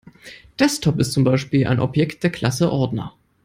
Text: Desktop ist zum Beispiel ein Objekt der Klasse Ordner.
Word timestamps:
Desktop 0.59 0.97
ist 0.99 1.13
zum 1.13 1.23
Beispiel 1.23 1.67
ein 1.67 1.79
Objekt 1.79 2.23
der 2.23 2.31
Klasse 2.31 2.71
Ordner. 2.71 3.13